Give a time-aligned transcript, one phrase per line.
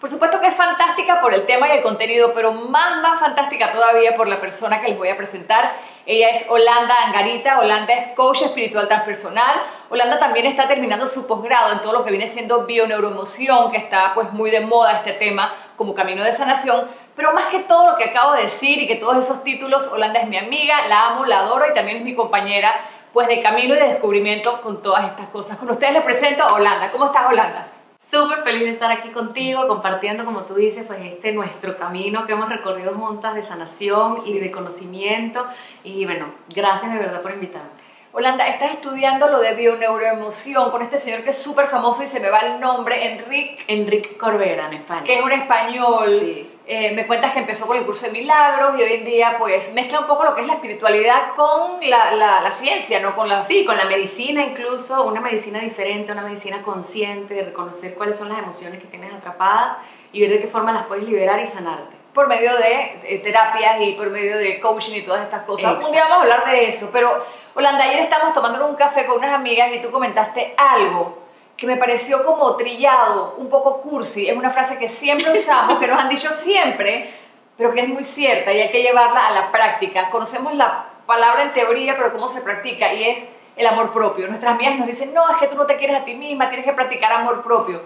[0.00, 3.72] Por supuesto que es fantástica por el tema y el contenido, pero más, más fantástica
[3.72, 5.72] todavía por la persona que les voy a presentar
[6.10, 9.60] ella es Holanda Angarita, Holanda es coach espiritual transpersonal.
[9.90, 14.14] Holanda también está terminando su posgrado en todo lo que viene siendo bioneuroemoción, que está
[14.14, 16.88] pues muy de moda este tema como camino de sanación.
[17.14, 20.20] Pero más que todo lo que acabo de decir y que todos esos títulos, Holanda
[20.20, 22.74] es mi amiga, la amo, la adoro y también es mi compañera
[23.12, 25.58] pues de camino y de descubrimiento con todas estas cosas.
[25.58, 26.90] Con ustedes les presento a Holanda.
[26.90, 27.66] ¿Cómo estás Holanda?
[28.10, 32.32] Súper feliz de estar aquí contigo, compartiendo, como tú dices, pues este nuestro camino que
[32.32, 35.46] hemos recorrido juntas de sanación y de conocimiento.
[35.84, 37.68] Y bueno, gracias de verdad por invitarme.
[38.12, 42.18] Holanda, estás estudiando lo de bioneuroemoción con este señor que es súper famoso y se
[42.18, 43.62] me va el nombre, Enrique.
[43.68, 45.04] Enrique Corbera, en España.
[45.04, 46.06] Que es un español.
[46.08, 46.50] Sí.
[46.70, 49.72] Eh, me cuentas que empezó con el curso de milagros y hoy en día pues
[49.72, 53.16] mezcla un poco lo que es la espiritualidad con la, la, ciencia, ¿no?
[53.16, 53.42] Con la...
[53.46, 58.28] Sí, con la medicina incluso, una medicina diferente, una medicina consciente, de reconocer cuáles son
[58.28, 59.78] las emociones que tienes atrapadas
[60.12, 61.96] y ver de qué forma las puedes liberar y sanarte.
[62.12, 65.82] Por medio de eh, terapias y por medio de coaching y todas estas cosas.
[65.82, 67.24] Un día vamos a hablar de eso, pero
[67.54, 71.27] Holanda, ayer estamos tomando un café con unas amigas y tú comentaste algo
[71.58, 75.88] que me pareció como trillado, un poco cursi, es una frase que siempre usamos, que
[75.88, 77.12] nos han dicho siempre,
[77.56, 80.08] pero que es muy cierta y hay que llevarla a la práctica.
[80.08, 83.24] Conocemos la palabra en teoría, pero cómo se practica y es
[83.56, 84.28] el amor propio.
[84.28, 86.64] Nuestras amigas nos dicen, no, es que tú no te quieres a ti misma, tienes
[86.64, 87.82] que practicar amor propio.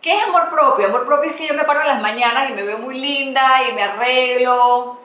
[0.00, 0.86] ¿Qué es amor propio?
[0.86, 3.68] Amor propio es que yo me paro en las mañanas y me veo muy linda
[3.68, 4.99] y me arreglo,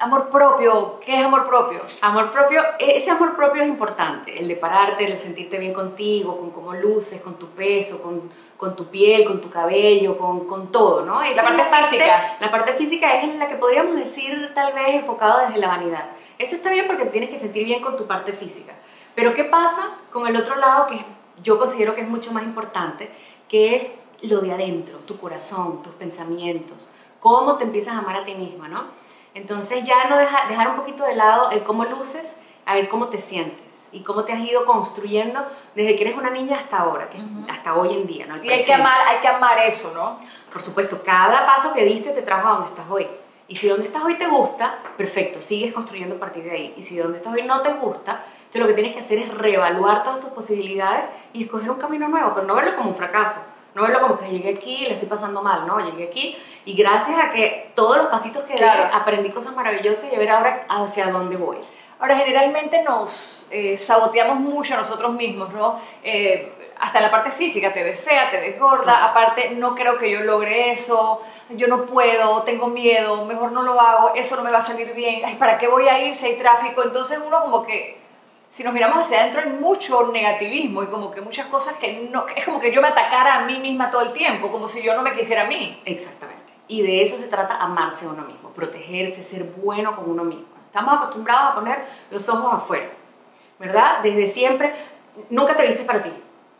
[0.00, 1.82] Amor propio, ¿qué es amor propio?
[2.00, 6.38] Amor propio, ese amor propio es importante, el de pararte, el de sentirte bien contigo,
[6.38, 10.72] con cómo luces, con tu peso, con, con tu piel, con tu cabello, con, con
[10.72, 11.20] todo, ¿no?
[11.22, 12.36] la parte física.
[12.40, 16.04] la parte física es en la que podríamos decir tal vez enfocado desde la vanidad.
[16.38, 18.72] Eso está bien porque tienes que sentir bien con tu parte física.
[19.14, 21.04] Pero ¿qué pasa con el otro lado que
[21.42, 23.10] yo considero que es mucho más importante,
[23.50, 23.92] que es
[24.22, 28.66] lo de adentro, tu corazón, tus pensamientos, cómo te empiezas a amar a ti misma,
[28.66, 28.84] ¿no?
[29.34, 32.36] Entonces ya no deja, dejar un poquito de lado el cómo luces,
[32.66, 33.58] a ver cómo te sientes
[33.92, 37.18] y cómo te has ido construyendo desde que eres una niña hasta ahora, que
[37.50, 38.26] hasta hoy en día.
[38.26, 38.42] ¿no?
[38.42, 40.20] y hay que, amar, hay que amar eso, ¿no?
[40.52, 43.08] Por supuesto, cada paso que diste te trajo a donde estás hoy.
[43.48, 46.74] Y si donde estás hoy te gusta, perfecto, sigues construyendo a partir de ahí.
[46.76, 49.34] Y si donde estás hoy no te gusta, entonces lo que tienes que hacer es
[49.34, 53.40] reevaluar todas tus posibilidades y escoger un camino nuevo, pero no verlo como un fracaso,
[53.74, 56.74] no verlo como que llegué aquí y le estoy pasando mal, no, llegué aquí y
[56.74, 60.66] gracias a que todos los pasitos que di aprendí cosas maravillosas y a ver ahora
[60.68, 61.58] hacia dónde voy.
[62.00, 65.78] Ahora, generalmente nos eh, saboteamos mucho a nosotros mismos, ¿no?
[66.02, 70.10] Eh, hasta la parte física, te ves fea, te ves gorda, aparte no creo que
[70.10, 71.20] yo logre eso,
[71.50, 74.94] yo no puedo, tengo miedo, mejor no lo hago, eso no me va a salir
[74.94, 76.82] bien, Ay, ¿para qué voy a ir si hay tráfico?
[76.82, 77.99] Entonces uno como que
[78.50, 82.26] si nos miramos hacia adentro hay mucho negativismo y como que muchas cosas que no,
[82.28, 84.94] es como que yo me atacara a mí misma todo el tiempo, como si yo
[84.94, 85.80] no me quisiera a mí.
[85.84, 86.52] Exactamente.
[86.66, 90.46] Y de eso se trata amarse a uno mismo, protegerse, ser bueno con uno mismo.
[90.66, 92.90] Estamos acostumbrados a poner los ojos afuera,
[93.58, 94.02] ¿verdad?
[94.02, 94.72] Desde siempre,
[95.30, 96.12] nunca te vistes para ti.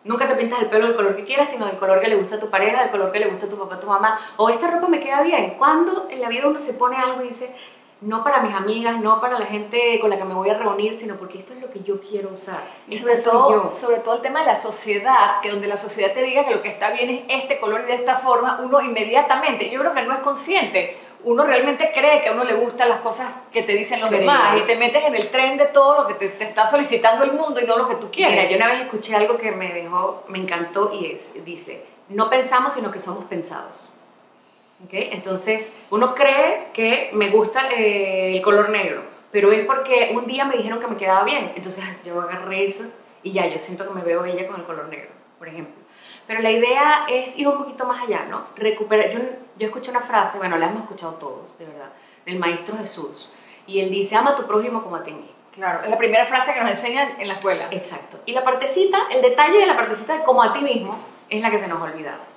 [0.03, 2.37] Nunca te pintas el pelo del color que quieras, sino del color que le gusta
[2.37, 4.19] a tu pareja, del color que le gusta a tu papá, a tu mamá.
[4.39, 5.57] O esta ropa me queda bien.
[5.59, 7.55] Cuando en la vida uno se pone algo y dice,
[8.01, 10.99] no para mis amigas, no para la gente con la que me voy a reunir,
[10.99, 12.63] sino porque esto es lo que yo quiero usar.
[12.89, 16.23] Y sobre todo, sobre todo el tema de la sociedad, que donde la sociedad te
[16.23, 19.69] diga que lo que está bien es este color y de esta forma, uno inmediatamente,
[19.71, 23.01] yo creo que no es consciente, uno realmente cree que a uno le gustan las
[23.01, 26.09] cosas que te dicen los demás y te metes en el tren de todo lo
[26.09, 28.35] que te, te, está solicitando el mundo y no lo que tú quieres.
[28.35, 32.31] Mira, yo una vez escuché algo que me dejó, me encantó y es, dice, no
[32.31, 33.90] pensamos sino que somos pensados.
[34.91, 40.45] Entonces, uno cree que me gusta eh, el color negro, pero es porque un día
[40.45, 41.53] me dijeron que me quedaba bien.
[41.55, 42.85] Entonces, yo agarré eso
[43.23, 45.75] y ya, yo siento que me veo bella con el color negro, por ejemplo.
[46.27, 48.47] Pero la idea es ir un poquito más allá, ¿no?
[48.57, 49.11] Recuperar.
[49.11, 49.19] Yo,
[49.59, 51.91] yo escuché una frase, bueno, la hemos escuchado todos, de verdad,
[52.25, 53.31] del Maestro Jesús.
[53.67, 55.33] Y él dice: Ama a tu prójimo como a ti mismo.
[55.53, 57.69] Claro, es la primera frase que nos enseñan en la escuela.
[57.73, 58.19] Exacto.
[58.25, 60.97] Y la partecita, el detalle de la partecita de como a ti mismo,
[61.29, 62.30] es la que se nos ha olvidado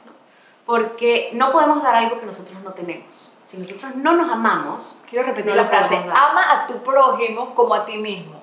[0.66, 3.32] porque no podemos dar algo que nosotros no tenemos.
[3.46, 7.86] Si nosotros no nos amamos, quiero repetir la frase, ama a tu prójimo como a
[7.86, 8.42] ti mismo.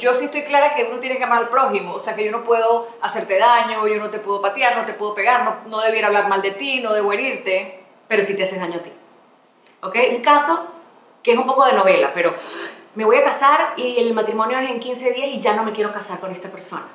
[0.00, 2.32] Yo sí estoy clara que uno tiene que amar al prójimo, o sea que yo
[2.32, 5.80] no puedo hacerte daño, yo no te puedo patear, no te puedo pegar, no, no
[5.80, 7.84] debiera hablar mal de ti, no debo herirte.
[8.08, 8.92] Pero si te haces daño a ti.
[9.82, 9.96] ¿Ok?
[10.16, 10.66] Un caso
[11.22, 12.34] que es un poco de novela, pero
[12.94, 15.72] me voy a casar y el matrimonio es en 15 días y ya no me
[15.72, 16.86] quiero casar con esta persona.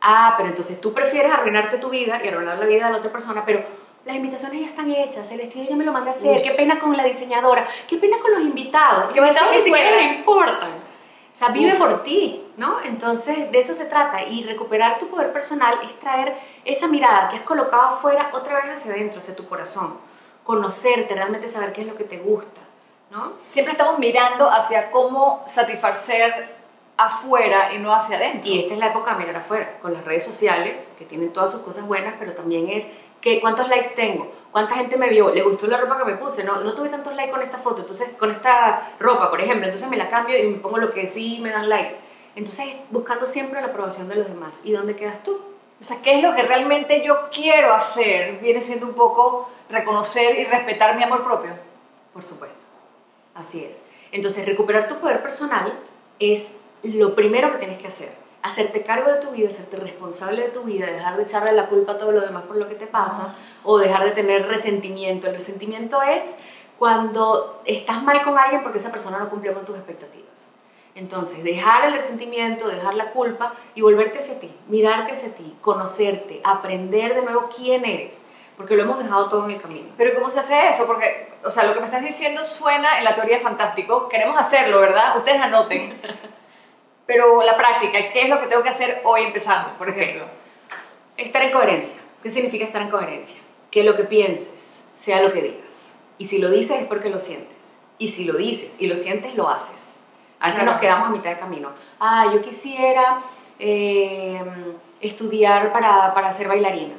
[0.00, 3.12] Ah, pero entonces tú prefieres arruinarte tu vida y arruinar la vida de la otra
[3.12, 3.62] persona, pero
[4.06, 6.78] las invitaciones ya están hechas, el vestido ya me lo mandé a hacer, qué pena
[6.78, 10.70] con la diseñadora, qué pena con los invitados, los invitados ni siquiera le importan.
[10.70, 12.80] O sea, vive por ti, ¿no?
[12.80, 14.22] Entonces, de eso se trata.
[14.22, 18.78] Y recuperar tu poder personal es traer esa mirada que has colocado afuera otra vez
[18.78, 19.98] hacia adentro, hacia tu corazón.
[20.44, 22.60] Conocerte, realmente saber qué es lo que te gusta,
[23.10, 23.32] ¿no?
[23.50, 26.56] Siempre estamos mirando hacia cómo satisfacer
[26.96, 28.48] afuera y no hacia adentro.
[28.48, 31.50] Y esta es la época de mirar afuera, con las redes sociales, que tienen todas
[31.50, 32.86] sus cosas buenas, pero también es
[33.26, 36.44] que cuántos likes tengo, cuánta gente me vio, le gustó la ropa que me puse,
[36.44, 39.88] no, no tuve tantos likes con esta foto, entonces con esta ropa, por ejemplo, entonces
[39.88, 41.96] me la cambio y me pongo lo que sí me dan likes.
[42.36, 44.60] Entonces, buscando siempre la aprobación de los demás.
[44.62, 45.40] ¿Y dónde quedas tú?
[45.80, 48.38] O sea, ¿qué es lo que realmente yo quiero hacer?
[48.38, 51.50] Viene siendo un poco reconocer y respetar mi amor propio.
[52.12, 52.56] Por supuesto.
[53.34, 53.82] Así es.
[54.12, 55.72] Entonces, recuperar tu poder personal
[56.20, 56.46] es
[56.84, 58.25] lo primero que tienes que hacer.
[58.46, 61.92] Hacerte cargo de tu vida, hacerte responsable de tu vida, dejar de echarle la culpa
[61.92, 63.34] a todo lo demás por lo que te pasa
[63.64, 65.26] o dejar de tener resentimiento.
[65.26, 66.24] El resentimiento es
[66.78, 70.46] cuando estás mal con alguien porque esa persona no cumplió con tus expectativas.
[70.94, 76.40] Entonces, dejar el resentimiento, dejar la culpa y volverte hacia ti, mirarte hacia ti, conocerte,
[76.44, 78.22] aprender de nuevo quién eres,
[78.56, 79.88] porque lo hemos dejado todo en el camino.
[79.96, 80.86] Pero ¿cómo se hace eso?
[80.86, 84.80] Porque, o sea, lo que me estás diciendo suena en la teoría fantástico, queremos hacerlo,
[84.80, 85.18] ¿verdad?
[85.18, 86.00] Ustedes anoten.
[87.06, 90.24] Pero la práctica, ¿qué es lo que tengo que hacer hoy empezando, por ejemplo?
[91.16, 92.00] Estar en coherencia.
[92.22, 93.38] ¿Qué significa estar en coherencia?
[93.70, 95.92] Que lo que pienses sea lo que digas.
[96.18, 97.56] Y si lo dices es porque lo sientes.
[97.98, 99.92] Y si lo dices y lo sientes, lo haces.
[100.40, 101.70] A veces nos quedamos a mitad de camino.
[102.00, 103.22] Ah, yo quisiera
[103.58, 104.42] eh,
[105.00, 106.94] estudiar para, para ser bailarina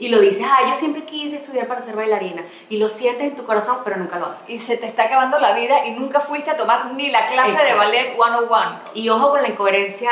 [0.00, 3.36] y lo dices, ah, yo siempre quise estudiar para ser bailarina, y lo sientes en
[3.36, 4.48] tu corazón, pero nunca lo haces.
[4.48, 7.62] Y se te está acabando la vida y nunca fuiste a tomar ni la clase
[7.62, 8.80] de ballet 101.
[8.94, 10.10] Y ojo con la incoherencia,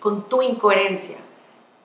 [0.00, 1.16] con tu incoherencia,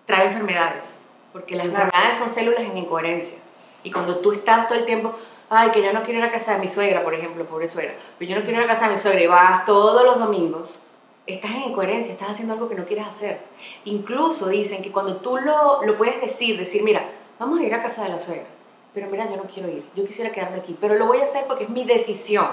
[0.05, 0.97] trae enfermedades,
[1.33, 3.37] porque las enfermedades son células en incoherencia.
[3.83, 5.13] Y cuando tú estás todo el tiempo,
[5.49, 7.95] ay, que yo no quiero ir a casa de mi suegra, por ejemplo, pobre suegra,
[8.17, 10.73] pero yo no quiero ir a casa de mi suegra y vas todos los domingos,
[11.27, 13.39] estás en incoherencia, estás haciendo algo que no quieres hacer.
[13.83, 17.03] Incluso dicen que cuando tú lo, lo puedes decir, decir, mira,
[17.41, 18.45] vamos a ir a casa de la suegra,
[18.93, 21.45] pero mira, yo no quiero ir, yo quisiera quedarme aquí, pero lo voy a hacer
[21.47, 22.47] porque es mi decisión,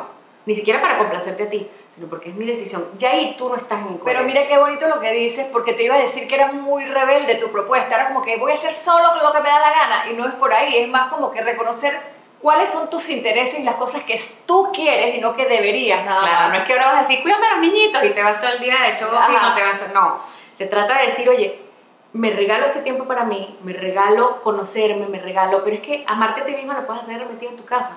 [0.46, 2.87] ni siquiera para complacerte a ti, sino porque es mi decisión.
[2.96, 5.82] Ya ahí tú no estás en Pero mira qué bonito lo que dices, porque te
[5.82, 8.73] iba a decir que era muy rebelde tu propuesta, era como que voy a hacer
[8.73, 11.31] solo lo que me da la gana, y no es por ahí, es más como
[11.31, 12.00] que reconocer
[12.40, 16.20] cuáles son tus intereses y las cosas que tú quieres y no que deberías nada
[16.20, 18.40] claro, no es que ahora vas a decir, cuídame a los niñitos y te vas
[18.40, 20.20] todo el día de hecho y no te vas no,
[20.56, 21.67] se trata de decir, oye,
[22.12, 26.40] me regalo este tiempo para mí, me regalo conocerme, me regalo, pero es que amarte
[26.40, 27.96] a ti misma lo puedes hacer metido en tu casa.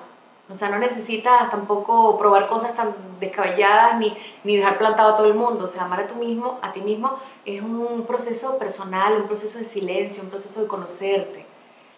[0.52, 5.26] O sea, no necesitas tampoco probar cosas tan descabelladas ni, ni dejar plantado a todo
[5.26, 5.64] el mundo.
[5.64, 9.58] O sea, amar a, tú mismo, a ti mismo es un proceso personal, un proceso
[9.58, 11.46] de silencio, un proceso de conocerte.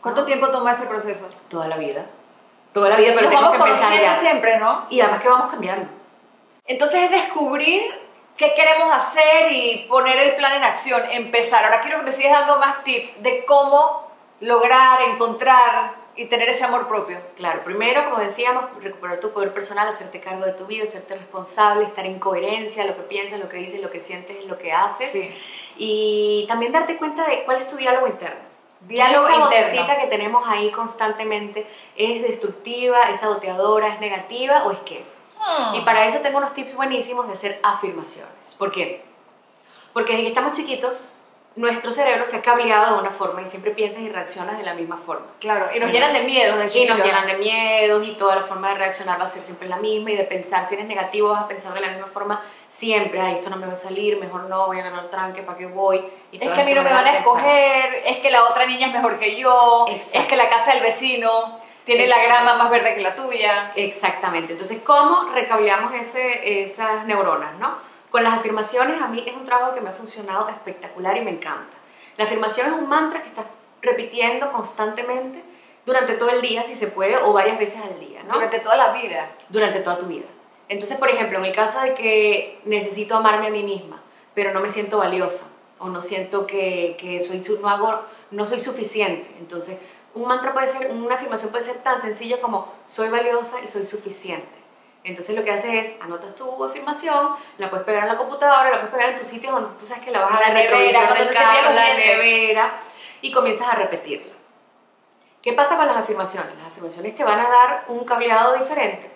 [0.01, 1.27] ¿Cuánto tiempo toma ese proceso?
[1.49, 2.07] Toda la vida.
[2.73, 4.15] Toda la vida, pero tenemos que empezar ya.
[4.17, 4.83] siempre, ¿no?
[4.91, 5.89] Y además que vamos cambiando.
[6.67, 7.83] Entonces es descubrir
[8.37, 11.65] qué queremos hacer y poner el plan en acción, empezar.
[11.65, 14.09] Ahora quiero que me sigas dando más tips de cómo
[14.41, 17.19] lograr, encontrar y tener ese amor propio.
[17.37, 21.85] Claro, primero, como decíamos, recuperar tu poder personal, hacerte cargo de tu vida, hacerte responsable,
[21.85, 25.13] estar en coherencia, lo que piensas, lo que dices, lo que sientes, lo que haces.
[25.77, 28.55] Y también darte cuenta de cuál es tu diálogo interno.
[28.83, 35.05] Diálogo esa que tenemos ahí constantemente es destructiva, es saboteadora, es negativa o es qué?
[35.75, 38.55] Y para eso tengo unos tips buenísimos de hacer afirmaciones.
[38.59, 39.05] ¿Por qué?
[39.93, 41.09] Porque desde que estamos chiquitos,
[41.57, 44.75] nuestro cerebro se ha cableado de una forma y siempre piensas y reaccionas de la
[44.75, 45.27] misma forma.
[45.39, 46.59] Claro, y nos llenan de miedos.
[46.59, 49.43] De y nos llenan de miedos y toda la forma de reaccionar va a ser
[49.43, 52.09] siempre la misma y de pensar, si eres negativo vas a pensar de la misma
[52.09, 55.43] forma siempre, ay, esto no me va a salir, mejor no, voy a ganar tranque,
[55.43, 56.05] ¿para qué voy?
[56.33, 58.89] Y es que a mí no me van a escoger, es que la otra niña
[58.89, 62.95] es mejor que yo, es que la casa del vecino tiene la grama más verde
[62.95, 63.73] que la tuya.
[63.77, 64.53] Exactamente.
[64.53, 67.77] Entonces, ¿cómo recableamos ese, esas neuronas, no?
[68.11, 71.33] Con las afirmaciones, a mí es un trabajo que me ha funcionado espectacular y me
[71.33, 71.77] encanta.
[72.17, 73.47] La afirmación es un mantra que estás
[73.83, 75.43] repitiendo constantemente
[75.85, 78.35] durante todo el día, si se puede, o varias veces al día, ¿no?
[78.35, 79.31] Durante toda la vida.
[79.49, 80.27] Durante toda tu vida.
[80.69, 84.01] Entonces, por ejemplo, en el caso de que necesito amarme a mí misma,
[84.35, 85.45] pero no me siento valiosa,
[85.79, 88.01] o no siento que, que soy, no, hago,
[88.31, 89.79] no soy suficiente, entonces
[90.15, 93.85] un mantra puede ser, una afirmación puede ser tan sencilla como soy valiosa y soy
[93.85, 94.65] suficiente.
[95.03, 98.77] Entonces lo que haces es, anotas tu afirmación, la puedes pegar en la computadora, la
[98.77, 101.35] puedes pegar en tu sitio donde tú sabes que la vas a la retrovisor del
[101.35, 102.73] carro, la nevera,
[103.21, 104.33] y comienzas a repetirla.
[105.43, 106.57] ¿Qué pasa con las afirmaciones?
[106.57, 109.11] Las afirmaciones te van a dar un cableado diferente,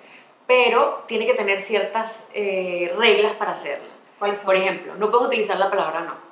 [0.46, 3.88] pero tiene que tener ciertas eh, reglas para hacerlo.
[4.18, 6.27] Por ejemplo, no puedes utilizar la palabra no.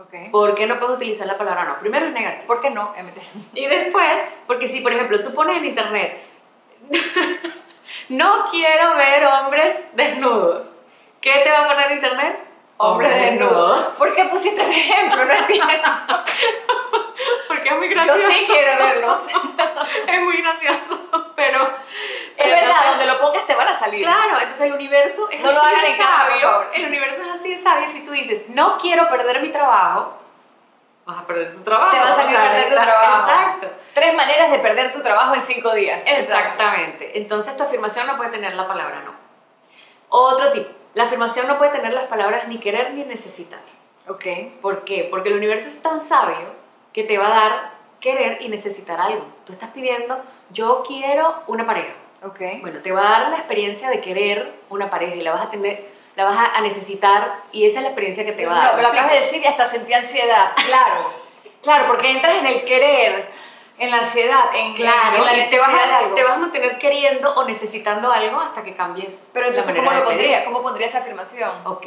[0.00, 0.30] Ok.
[0.30, 1.78] ¿Por qué no puedes utilizar la palabra no?
[1.78, 2.46] Primero es negativo.
[2.46, 2.94] ¿Por qué no?
[2.96, 3.18] MT.
[3.54, 6.22] Y después, porque si por ejemplo tú pones en internet,
[8.08, 10.72] no quiero ver hombres desnudos,
[11.20, 12.38] ¿qué te va a poner en internet?
[12.76, 13.94] Hombre desnudo.
[13.98, 15.24] ¿Por qué pusiste ese ejemplo?
[15.24, 15.66] No entiendo.
[17.48, 18.28] Porque es muy Yo gracioso.
[18.28, 19.20] sí quiero verlos.
[20.06, 21.74] es muy gracioso, pero...
[22.36, 24.02] Es verdad, donde lo pongas te a salir.
[24.04, 26.48] Claro, entonces el universo es No lo así hagan de en casa, por sabio.
[26.50, 26.70] favor.
[26.74, 27.88] El universo es así de sabio.
[27.88, 30.14] Si tú dices, no quiero perder mi trabajo,
[31.06, 31.90] vas a perder tu trabajo.
[31.90, 33.30] Te va a salir sea, perder tu trabajo.
[33.30, 33.66] Exacto.
[33.94, 36.02] Tres maneras de perder tu trabajo en cinco días.
[36.04, 37.18] Exactamente.
[37.18, 39.12] Entonces tu afirmación no puede tener la palabra no.
[40.10, 40.70] Otro tipo.
[40.94, 43.60] La afirmación no puede tener las palabras ni querer ni necesitar.
[44.08, 44.24] Ok.
[44.60, 45.06] ¿Por qué?
[45.10, 46.54] Porque el universo es tan sabio
[46.92, 47.70] que te va a dar
[48.00, 49.26] querer y necesitar algo.
[49.44, 50.18] Tú estás pidiendo,
[50.50, 51.92] yo quiero una pareja.
[52.24, 52.40] Ok.
[52.60, 55.50] Bueno, te va a dar la experiencia de querer una pareja y la vas a
[55.50, 58.76] tener, la vas a- necesitar y esa es la experiencia que te va a dar.
[58.76, 60.52] No, lo acabas de decir y hasta sentí ansiedad.
[60.66, 61.12] Claro.
[61.62, 63.28] Claro, porque entras en el querer,
[63.78, 66.14] en la ansiedad, en, Claro, en la y te vas, a, algo.
[66.14, 69.26] te vas a mantener queriendo o necesitando algo hasta que cambies.
[69.32, 70.44] Pero entonces, ¿cómo lo pondría?
[70.44, 71.50] ¿Cómo pondría esa afirmación?
[71.64, 71.86] Ok,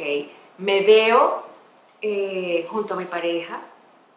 [0.58, 1.42] me veo
[2.00, 3.60] eh, junto a mi pareja,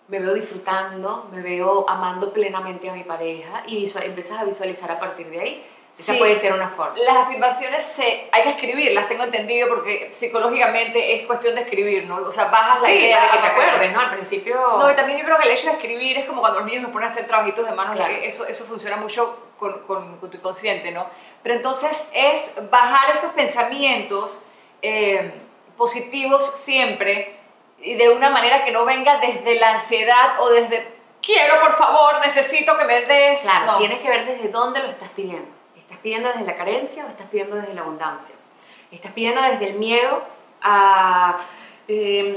[0.07, 4.91] me veo disfrutando, me veo amando plenamente a mi pareja y visual- empiezas a visualizar
[4.91, 5.65] a partir de ahí.
[5.97, 6.17] Esa Sí.
[6.19, 6.93] puede ser una forma.
[6.97, 12.15] Las afirmaciones se, hay que escribirlas, tengo entendido, porque psicológicamente es cuestión de escribir, ¿no?
[12.17, 13.17] O sea, bajas la Sí, idea.
[13.19, 13.99] para que te acuerdes, ¿no?
[14.01, 14.55] Al principio...
[14.77, 16.83] No, y también yo creo que el hecho de escribir es como cuando los niños
[16.83, 18.13] nos ponen a hacer trabajitos de manos, Claro.
[18.13, 21.05] eso, eso funciona mucho con, con, con tu inconsciente, ¿no?
[21.41, 24.43] Pero entonces es bajar esos pensamientos
[24.81, 25.31] eh,
[25.77, 27.37] positivos siempre
[27.79, 30.87] y de una manera que no venga desde la ansiedad o desde
[31.21, 33.41] quiero, por favor, necesito que me des.
[33.41, 33.77] Claro, No.
[33.77, 35.54] tienes que ver desde dónde lo estás pidiendo.
[35.95, 38.35] ¿Estás pidiendo desde la carencia o estás pidiendo desde la abundancia?
[38.91, 40.21] ¿Estás pidiendo desde el miedo
[40.61, 41.37] a...
[41.87, 42.35] em,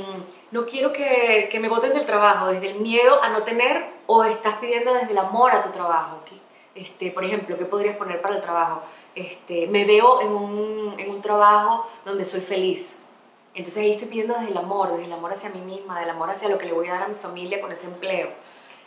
[0.52, 4.22] no quiero que, que me voten del trabajo, desde el miedo a no tener o
[4.22, 6.20] estás pidiendo desde el amor a tu trabajo?
[6.24, 6.38] ¿Qué-
[6.80, 8.82] Este, por ejemplo, ¿qué podrías poner para el trabajo?
[9.16, 12.94] Este, me veo en un, en un trabajo donde soy feliz.
[13.54, 16.30] Entonces ahí estoy pidiendo desde el amor, desde el amor hacia mí misma, del amor
[16.30, 18.28] hacia lo que le voy a dar a mi familia con ese empleo.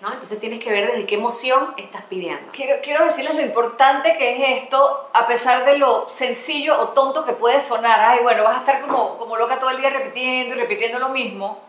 [0.02, 0.08] ¿No?
[0.08, 2.52] Entonces tienes que ver desde qué emoción estás pidiendo.
[2.52, 7.24] Quiero, quiero decirles lo importante que es esto, a pesar de lo sencillo o tonto
[7.24, 8.00] que puede sonar.
[8.00, 11.10] Ay, bueno, vas a estar como, como loca todo el día repitiendo y repitiendo lo
[11.10, 11.60] mismo.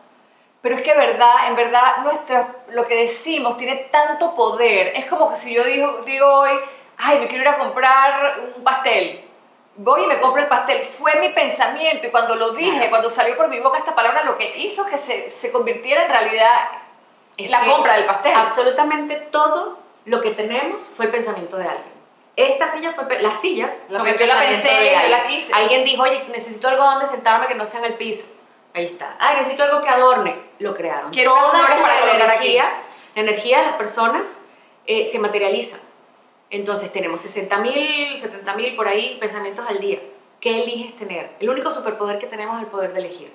[0.63, 4.93] Pero es que verdad, en verdad, nuestra, lo que decimos tiene tanto poder.
[4.97, 6.57] Es como que si yo digo, digo hoy,
[6.97, 9.25] ay, me quiero ir a comprar un pastel.
[9.75, 10.87] Voy y me compro el pastel.
[10.99, 14.39] Fue mi pensamiento y cuando lo dije, cuando salió por mi boca esta palabra, lo
[14.39, 16.82] que hizo que se, se convirtiera en realidad
[17.37, 18.33] Es la que compra del pastel.
[18.35, 21.93] Absolutamente todo lo que tenemos fue el pensamiento de alguien.
[22.35, 25.53] Esta silla fue, las sillas que el yo la pensé, yo la quise.
[25.53, 28.27] Alguien dijo, oye, necesito algo donde sentarme que no sea en el piso.
[28.75, 29.17] Ahí está.
[29.19, 30.37] Ah, necesito algo que adorne.
[30.59, 31.11] Lo crearon.
[31.11, 32.53] Quiero unas flores para la colocar aquí.
[32.53, 32.73] energía,
[33.15, 34.27] la energía de las personas
[34.87, 35.77] eh, se materializa.
[36.49, 39.99] Entonces tenemos 60 mil, 70 mil por ahí pensamientos al día.
[40.41, 41.31] ¿Qué eliges tener?
[41.39, 43.33] El único superpoder que tenemos es el poder de elegir.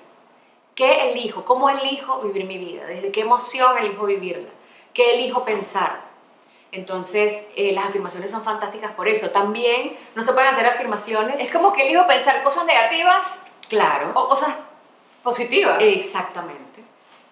[0.78, 1.44] ¿Qué elijo?
[1.44, 2.86] ¿Cómo elijo vivir mi vida?
[2.86, 4.48] ¿Desde qué emoción elijo vivirla?
[4.94, 6.02] ¿Qué elijo pensar?
[6.70, 9.30] Entonces, eh, las afirmaciones son fantásticas por eso.
[9.30, 11.40] También no se pueden hacer afirmaciones.
[11.40, 13.24] Es como que elijo pensar cosas negativas
[13.68, 14.12] Claro.
[14.14, 14.54] o cosas
[15.24, 15.78] positivas.
[15.80, 16.84] Exactamente.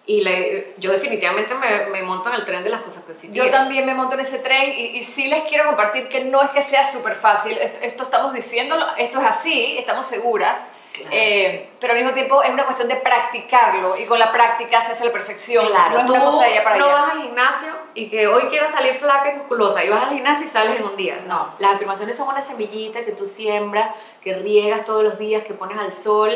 [0.05, 3.45] Y le- yo definitivamente me, me monto en el tren de las cosas positivas.
[3.45, 6.41] Yo también me monto en ese tren y, y sí les quiero compartir que no
[6.41, 10.57] es que sea súper fácil, esto, esto estamos diciéndolo, esto es así, estamos seguras,
[10.97, 11.09] Claro.
[11.11, 14.93] eh, pero al mismo tiempo es una cuestión de practicarlo y con la práctica se
[14.93, 15.67] hace la perfección.
[15.67, 16.13] Claro, no tú
[16.63, 16.93] para no allá.
[16.93, 20.45] vas al gimnasio y que hoy quiero salir flaca y musculosa y vas al gimnasio
[20.45, 21.19] y sales en un día.
[21.27, 25.53] No, las afirmaciones son una semillita que tú siembras, que riegas todos los días, que
[25.53, 26.31] pones al sol.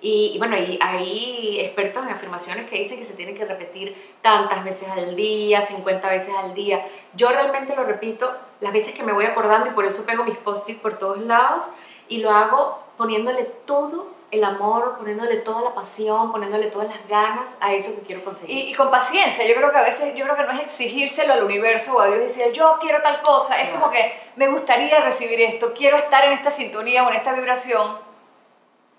[0.00, 4.14] Y, y bueno, y hay expertos en afirmaciones que dicen que se tienen que repetir
[4.20, 6.84] tantas veces al día, 50 veces al día.
[7.14, 8.30] Yo realmente lo repito
[8.60, 11.66] las veces que me voy acordando y por eso pego mis post-its por todos lados
[12.08, 17.56] y lo hago poniéndole todo el amor, poniéndole toda la pasión, poniéndole todas las ganas
[17.60, 18.56] a eso que quiero conseguir.
[18.56, 21.34] Y, y con paciencia, yo creo que a veces, yo creo que no es exigírselo
[21.34, 24.48] al universo o a Dios y decir, yo quiero tal cosa, es como que me
[24.48, 27.98] gustaría recibir esto, quiero estar en esta sintonía o en esta vibración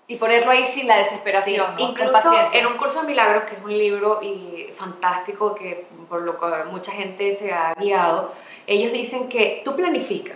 [0.08, 1.90] y ponerlo ahí sin la desesperación, Sí, ¿no?
[1.90, 6.38] Incluso en un curso de milagros, que es un libro y fantástico que por lo
[6.38, 8.32] que mucha gente se ha guiado,
[8.66, 10.34] ellos dicen que tú planifica,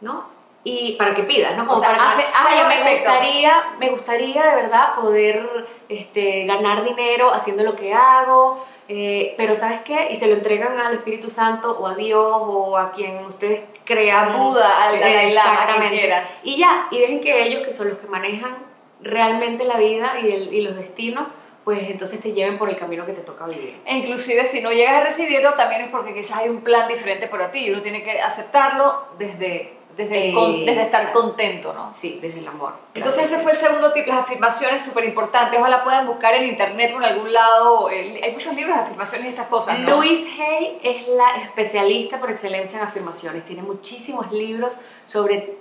[0.00, 0.24] ¿no?
[0.64, 1.70] Y para que pidas, ¿no?
[1.72, 3.10] O sea, para hace- que, hace "Oye, lo me perfecto".
[3.10, 9.54] gustaría, me gustaría de verdad poder este, ganar dinero haciendo lo que hago, eh, pero
[9.54, 10.08] ¿sabes qué?
[10.10, 14.32] Y se lo entregan al Espíritu Santo o a Dios o a quien ustedes crean.
[14.32, 16.12] A Buda, al Dalai Lama, Exactamente.
[16.44, 18.56] Y ya, y dejen que ellos, que son los que manejan
[19.00, 21.28] realmente la vida y, el- y los destinos,
[21.64, 23.80] pues entonces te lleven por el camino que te toca vivir.
[23.84, 27.28] E inclusive si no llegas a recibirlo también es porque quizás hay un plan diferente
[27.28, 31.92] para ti y uno tiene que aceptarlo desde, desde, el con- desde estar contento, ¿no?
[31.96, 32.74] Sí, desde el amor.
[32.94, 35.58] Entonces ese fue el segundo tip, las afirmaciones súper importantes.
[35.58, 37.90] Ojalá puedan buscar en internet o en algún lado.
[37.90, 39.96] eh, hay muchos libros de afirmaciones y estas cosas, ¿no?
[39.96, 43.44] Louise Hay es la especialista por excelencia en afirmaciones.
[43.44, 45.56] Tiene muchísimos libros sobre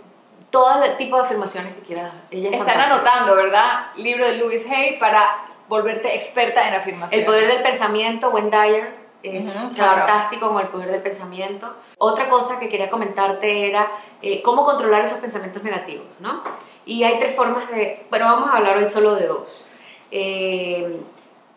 [0.49, 2.11] todo el tipo de afirmaciones que quieras.
[2.29, 2.95] Ella es Están fantástica.
[2.95, 3.85] anotando, ¿verdad?
[3.95, 7.19] Libro de Louise Hay para volverte experta en afirmaciones.
[7.19, 10.07] El poder del pensamiento, Wendy Dyer, es Ujú, claro.
[10.07, 11.67] fantástico con el poder del pensamiento.
[11.97, 16.41] Otra cosa que quería comentarte era eh, cómo controlar esos pensamientos negativos, ¿no?
[16.85, 18.05] Y hay tres formas de...
[18.09, 19.69] Bueno, vamos a hablar hoy solo de dos.
[20.09, 20.99] Eh,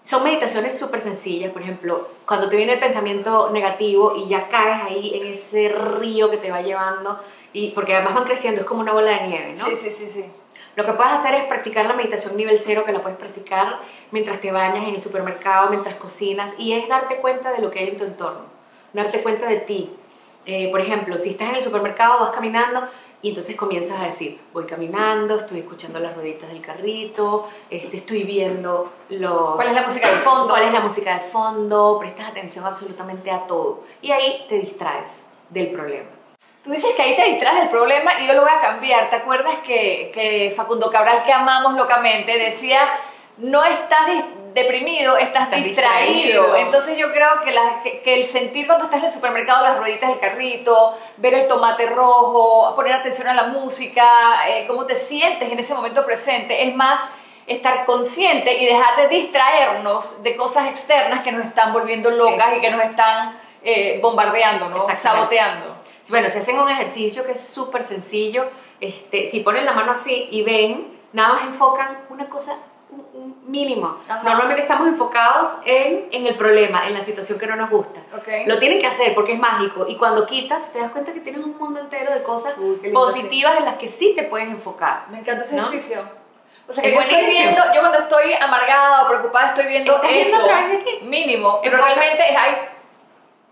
[0.02, 4.84] son meditaciones súper sencillas, por ejemplo, cuando te viene el pensamiento negativo y ya caes
[4.84, 7.18] ahí en ese río que te va llevando,
[7.54, 9.64] y porque además van creciendo, es como una bola de nieve, ¿no?
[9.64, 10.24] Sí, sí, sí, sí.
[10.76, 13.78] Lo que puedes hacer es practicar la meditación nivel cero, que la puedes practicar
[14.10, 17.80] mientras te bañas en el supermercado, mientras cocinas, y es darte cuenta de lo que
[17.80, 18.42] hay en tu entorno,
[18.92, 19.90] darte cuenta de ti.
[20.46, 22.82] Eh, por ejemplo, si estás en el supermercado, vas caminando
[23.22, 28.24] y entonces comienzas a decir, voy caminando, estoy escuchando las rueditas del carrito, este, estoy
[28.24, 29.54] viendo los...
[29.54, 30.48] ¿Cuál es la música de fondo?
[30.48, 31.96] ¿Cuál es la música de fondo?
[31.98, 33.84] Prestas atención absolutamente a todo.
[34.02, 36.10] Y ahí te distraes del problema.
[36.64, 39.10] Tú dices que ahí te distraes del problema y yo lo voy a cambiar.
[39.10, 42.80] ¿Te acuerdas que, que Facundo Cabral, que amamos locamente, decía,
[43.36, 44.08] no estás
[44.54, 46.12] deprimido, estás, Estás distraído.
[46.14, 46.56] distraído.
[46.56, 49.76] Entonces yo creo que, la- que- que el sentir cuando estás en el supermercado las
[49.78, 54.94] rueditas del carrito, ver el tomate rojo, poner atención a la música, eh, cómo te
[54.96, 57.00] sientes en ese momento presente, es más
[57.46, 62.60] estar consciente y dejar de distraernos de cosas externas que nos están volviendo locas y
[62.60, 64.76] que nos están eh, bombardeando, ¿no?
[64.96, 65.73] Saboteando.
[66.10, 68.46] Bueno, si hacen un ejercicio que es súper sencillo,
[68.80, 72.56] este, si ponen la mano así y ven, nada más enfocan una cosa
[73.46, 73.98] mínimo.
[74.08, 74.22] Ajá.
[74.22, 78.00] Normalmente estamos enfocados en, en el problema, en la situación que no nos gusta.
[78.16, 78.28] Ok.
[78.46, 81.42] Lo tienen que hacer porque es mágico y cuando quitas te das cuenta que tienes
[81.44, 85.06] un mundo entero de cosas Uy, qué positivas en las que sí te puedes enfocar.
[85.10, 85.68] Me encanta ese ¿No?
[85.68, 86.02] ejercicio.
[86.66, 90.10] O sea, que yo estoy viendo, yo cuando estoy amargada o preocupada estoy viendo Estás
[90.10, 91.04] viendo esto, a través de ti.
[91.04, 92.54] mínimo, pero realmente es- hay,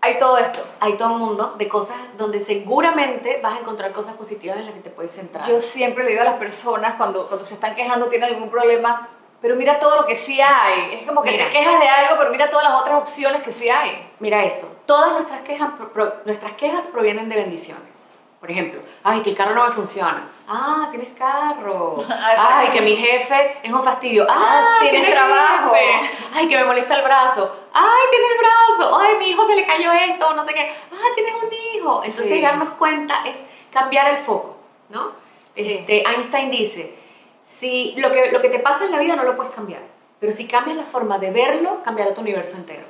[0.03, 0.59] hay todo esto.
[0.81, 4.73] Hay todo un mundo de cosas donde seguramente vas a encontrar cosas positivas en las
[4.73, 5.47] que te puedes centrar.
[5.47, 9.07] Yo siempre le digo a las personas cuando, cuando se están quejando, tienen algún problema,
[9.41, 10.95] pero mira todo lo que sí hay.
[10.99, 11.45] Es como que Mira.
[11.45, 14.09] te quejas de algo, pero mira todas las otras opciones que sí hay.
[14.19, 17.97] Mira esto, todas nuestras quejas, pro- nuestras quejas provienen de bendiciones.
[18.41, 20.27] Por ejemplo, ay, que el carro no me funciona.
[20.47, 22.03] Ah, tienes carro.
[22.37, 24.25] Ay, que mi jefe es un fastidio.
[24.29, 25.73] Ah, Ah, tienes tienes trabajo.
[25.73, 26.09] jefe.
[26.33, 27.55] Ay, que me molesta el brazo.
[27.73, 28.97] Ay, tienes el brazo.
[28.99, 30.71] Ay, mi hijo se le cayó esto, no sé qué.
[30.91, 32.01] Ah, tienes un hijo.
[32.03, 32.41] Entonces, Sí.
[32.41, 34.57] darnos cuenta es cambiar el foco,
[34.89, 35.11] ¿no?
[35.55, 35.71] Sí.
[35.73, 36.97] Este, Einstein dice,
[37.45, 39.81] si lo que, lo que te pasa en la vida no lo puedes cambiar,
[40.19, 42.83] pero si cambias la forma de verlo, cambiará tu universo entero.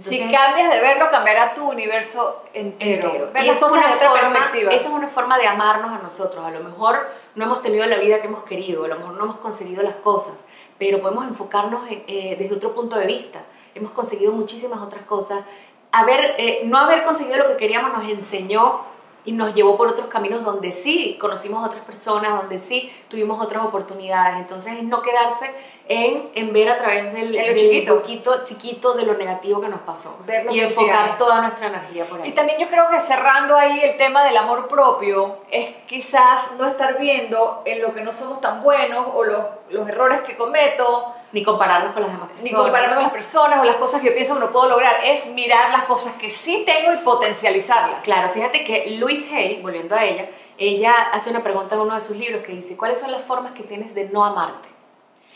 [0.00, 3.08] Si cambias de verlo, cambiará tu universo entero.
[3.08, 3.30] entero.
[3.32, 4.72] Ver Y las cosas de otra forma, perspectiva.
[4.72, 6.44] esa es una forma de amarnos a nosotros.
[6.44, 9.24] A lo mejor no hemos tenido la vida que hemos querido, a lo mejor no
[9.24, 10.34] hemos conseguido las cosas,
[10.78, 13.40] pero podemos enfocarnos en- eh, desde otro punto de vista.
[13.74, 15.44] Hemos conseguido muchísimas otras cosas.
[15.92, 18.91] Haber, eh, no haber conseguido lo que queríamos nos enseñó
[19.24, 23.40] y nos llevó por otros caminos donde sí conocimos a otras personas, donde sí tuvimos
[23.40, 24.38] otras oportunidades.
[24.38, 25.54] Entonces es no quedarse
[25.88, 28.00] en, en ver a través del, del chiquito.
[28.00, 30.18] poquito chiquito de lo negativo que nos pasó
[30.50, 32.30] y enfocar toda nuestra energía por ahí.
[32.30, 36.66] Y también yo creo que cerrando ahí el tema del amor propio, es quizás no
[36.66, 41.14] estar viendo en lo que no somos tan buenos o los, los errores que cometo,
[41.32, 42.52] ni compararnos con las demás personas.
[42.52, 45.04] ni compararme con las personas o las cosas que yo pienso que no puedo lograr,
[45.04, 48.02] es mirar las cosas que sí tengo y potencializarlas.
[48.02, 52.00] Claro, fíjate que Louise Hay, volviendo a ella, ella hace una pregunta en uno de
[52.00, 54.68] sus libros que dice, ¿cuáles son las formas que tienes de no amarte?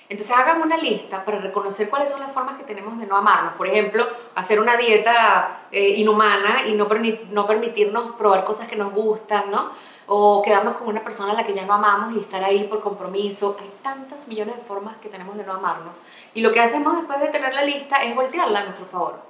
[0.09, 3.55] Entonces hagan una lista para reconocer cuáles son las formas que tenemos de no amarnos.
[3.55, 4.07] Por ejemplo,
[4.37, 6.87] hacer una dieta eh, inhumana y no,
[7.31, 9.71] no permitirnos probar cosas que nos gustan, ¿no?
[10.07, 12.81] O quedarnos con una persona a la que ya no amamos y estar ahí por
[12.81, 13.57] compromiso.
[13.61, 16.01] Hay tantas millones de formas que tenemos de no amarnos.
[16.35, 19.21] Y lo que hacemos después de tener la lista es voltearla a nuestro favor.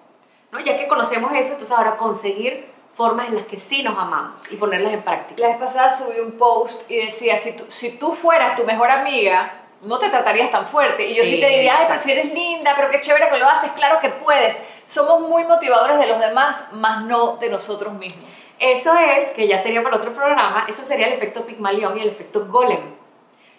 [0.53, 0.61] ¿no?
[0.61, 4.57] Ya que conocemos eso, entonces ahora conseguir formas en las que sí nos amamos y
[4.57, 5.41] ponerlas en práctica.
[5.41, 8.91] La vez pasada subí un post y decía, si tú, si tú fueras tu mejor
[8.91, 11.07] amiga, no te tratarías tan fuerte.
[11.07, 13.49] Y yo sí te diría, ay, pero si eres linda, pero qué chévere que lo
[13.49, 14.57] haces, claro que puedes.
[14.87, 18.46] Somos muy motivadores de los demás, más no de nosotros mismos.
[18.59, 22.09] Eso es, que ya sería para otro programa, eso sería el efecto Pigmalión y el
[22.09, 22.97] efecto Golem.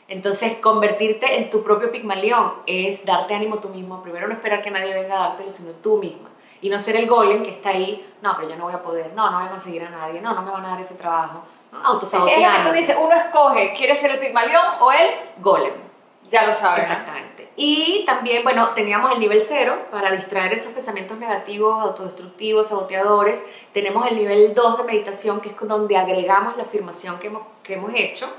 [0.08, 4.02] Entonces, convertirte en tu propio Pigmalión es darte ánimo tú mismo.
[4.02, 6.30] Primero, no esperar que nadie venga a dártelo, sino tú misma.
[6.62, 9.14] Y no ser el golem que está ahí, no, pero yo no voy a poder,
[9.14, 11.44] no, no voy a conseguir a nadie, no, no me van a dar ese trabajo.
[11.72, 12.00] ¿no?
[12.00, 15.87] Es lo que tú dices, uno escoge, ¿quiere ser el Pigmalión o el golem?
[16.32, 16.84] Ya lo sabes.
[16.84, 17.50] Exactamente.
[17.56, 23.42] Y también, bueno, teníamos el nivel cero para distraer esos pensamientos negativos, autodestructivos, saboteadores.
[23.74, 27.74] Tenemos el nivel 2 de meditación, que es donde agregamos la afirmación que hemos, que
[27.74, 28.30] hemos hecho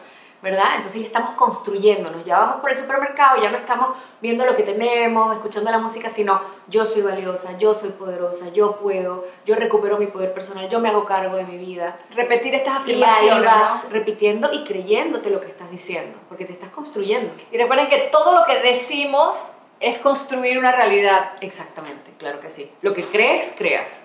[0.42, 0.77] ¿verdad?
[0.77, 4.62] Entonces ya estamos construyéndonos, ya vamos por el supermercado, ya no estamos viendo lo que
[4.62, 9.98] tenemos, escuchando la música, sino yo soy valiosa, yo soy poderosa, yo puedo, yo recupero
[9.98, 11.96] mi poder personal, yo me hago cargo de mi vida.
[12.11, 13.42] Repetir estas afirmaciones.
[13.42, 17.33] Y vas repitiendo y creyéndote lo que estás diciendo, porque te estás construyendo.
[17.51, 19.37] Y recuerden que todo lo que decimos
[19.81, 21.33] es construir una realidad.
[21.40, 22.70] Exactamente, claro que sí.
[22.83, 24.05] Lo que crees, creas.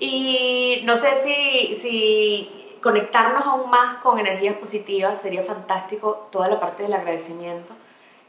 [0.00, 2.53] Y no sé si, si
[2.84, 7.72] conectarnos aún más con energías positivas sería fantástico, toda la parte del agradecimiento,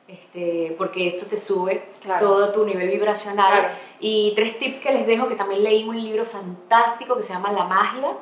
[0.07, 1.89] este, porque esto te sube
[2.19, 3.77] todo tu nivel vibracional.
[3.99, 7.51] Y tres tips que les dejo, que también leí un libro fantástico que se llama
[7.51, 8.13] La magia.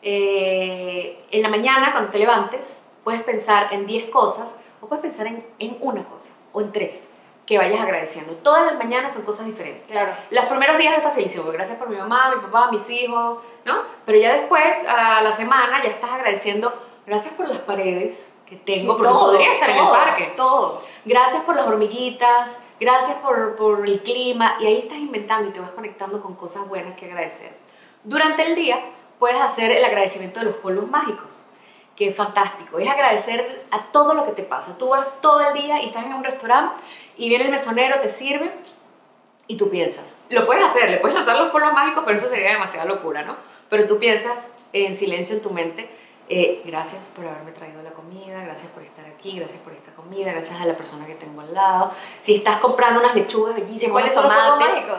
[0.00, 2.66] Eh, en la mañana, cuando te levantes,
[3.04, 7.08] puedes pensar en 10 cosas o puedes pensar en, en una cosa o en tres
[7.48, 8.34] que vayas agradeciendo.
[8.34, 9.90] Todas las mañanas son cosas diferentes.
[9.90, 10.12] Claro.
[10.28, 13.84] Los primeros días es facilísimo, gracias por mi mamá, mi papá, mis hijos, ¿no?
[14.04, 16.70] Pero ya después, a la semana, ya estás agradeciendo,
[17.06, 20.34] gracias por las paredes que tengo, porque podría estar en el parque.
[20.36, 20.84] Todo.
[21.06, 25.60] Gracias por las hormiguitas, gracias por, por el clima, y ahí estás inventando y te
[25.60, 27.56] vas conectando con cosas buenas que agradecer.
[28.04, 28.78] Durante el día
[29.18, 31.44] puedes hacer el agradecimiento de los polvos mágicos
[31.96, 34.78] que es fantástico, es agradecer a todo lo que te pasa.
[34.78, 36.76] Tú vas todo el día y estás en un restaurante
[37.18, 38.50] y viene el mesonero, te sirve
[39.48, 40.16] y tú piensas.
[40.30, 43.36] Lo puedes hacer, le puedes lanzar los polvos mágicos, pero eso sería demasiada locura, ¿no?
[43.68, 44.38] Pero tú piensas
[44.72, 45.88] en silencio en tu mente,
[46.30, 50.30] eh, gracias por haberme traído la comida, gracias por estar aquí, gracias por esta comida,
[50.30, 51.92] gracias a la persona que tengo al lado.
[52.20, 54.98] Si estás comprando unas lechugas bellísimas, ¿cuáles son los polvos mágicos?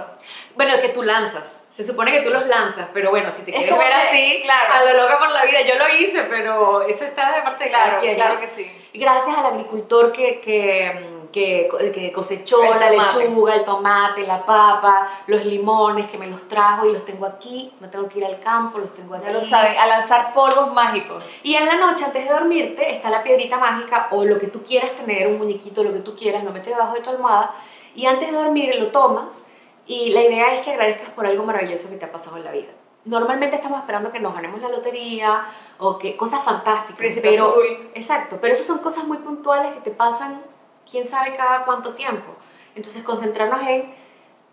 [0.55, 1.43] Bueno, que tú lanzas.
[1.75, 4.73] Se supone que tú los lanzas, pero bueno, si te quieres ver así, claro.
[4.73, 7.69] a lo loca por la vida, yo lo hice, pero eso está de parte de
[7.69, 8.69] claro, Claro que sí.
[8.95, 15.45] Gracias al agricultor que, que que, que cosechó la lechuga, el tomate, la papa, los
[15.45, 18.79] limones, que me los trajo y los tengo aquí, no tengo que ir al campo,
[18.79, 19.25] los tengo aquí.
[19.25, 21.25] Ya lo saben, a lanzar polvos mágicos.
[21.43, 24.63] Y en la noche, antes de dormirte, está la piedrita mágica o lo que tú
[24.63, 27.53] quieras tener, un muñequito, lo que tú quieras, lo metes debajo de tu almohada
[27.95, 29.43] y antes de dormir lo tomas
[29.85, 32.51] y la idea es que agradezcas por algo maravilloso que te ha pasado en la
[32.51, 32.69] vida.
[33.05, 35.45] Normalmente estamos esperando que nos ganemos la lotería
[35.79, 37.17] o que cosas fantásticas.
[37.21, 37.55] pero,
[37.95, 40.41] Exacto, pero eso son cosas muy puntuales que te pasan
[40.89, 42.33] quién sabe cada cuánto tiempo.
[42.75, 43.93] Entonces concentrarnos en,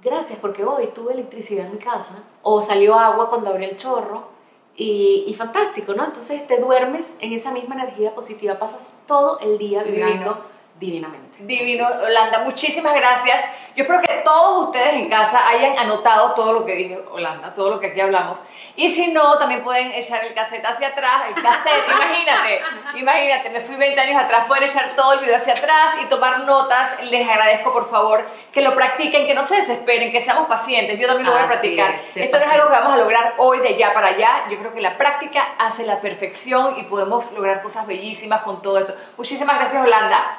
[0.02, 4.36] gracias porque hoy tuve electricidad en mi casa, o salió agua cuando abrí el chorro,
[4.78, 6.04] y, fantástico, ¿no?
[6.04, 10.44] Entonces te duermes en esa misma energía positiva, pasas todo el día viviendo
[10.78, 11.25] divinamente.
[11.38, 13.44] Divino, Holanda, muchísimas gracias.
[13.76, 17.70] Yo espero que todos ustedes en casa hayan anotado todo lo que dije, Holanda, todo
[17.70, 18.38] lo que aquí hablamos.
[18.74, 22.62] Y si no, también pueden echar el cassette hacia atrás, el cassette, imagínate,
[22.94, 26.40] imagínate, me fui 20 años atrás, pueden echar todo el video hacia atrás y tomar
[26.40, 27.02] notas.
[27.02, 30.98] Les agradezco, por favor, que lo practiquen, que no se desesperen, que seamos pacientes.
[30.98, 32.00] Yo también lo voy a practicar.
[32.14, 34.44] Esto no es algo que vamos a lograr hoy de allá para allá.
[34.50, 38.78] Yo creo que la práctica hace la perfección y podemos lograr cosas bellísimas con todo
[38.78, 38.94] esto.
[39.18, 40.38] Muchísimas gracias, Holanda.